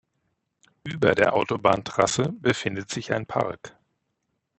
Über 0.83 1.13
der 1.13 1.35
Autobahntrasse 1.35 2.31
befindet 2.39 2.89
sich 2.89 3.13
ein 3.13 3.27
Park. 3.27 3.77